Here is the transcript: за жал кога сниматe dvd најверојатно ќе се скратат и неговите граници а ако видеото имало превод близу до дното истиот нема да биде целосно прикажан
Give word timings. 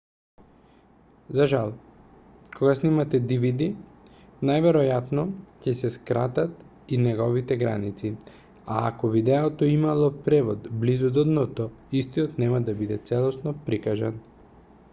за 1.39 1.45
жал 1.49 1.71
кога 2.53 2.71
сниматe 2.77 3.17
dvd 3.31 3.65
најверојатно 4.49 5.25
ќе 5.65 5.73
се 5.81 5.91
скратат 5.97 6.63
и 6.97 6.99
неговите 7.03 7.57
граници 7.65 8.11
а 8.77 8.77
ако 8.87 9.11
видеото 9.17 9.69
имало 9.75 10.09
превод 10.29 10.67
близу 10.85 11.11
до 11.19 11.25
дното 11.31 11.69
истиот 12.01 12.41
нема 12.45 12.63
да 12.71 12.75
биде 12.81 12.97
целосно 13.11 13.55
прикажан 13.69 14.19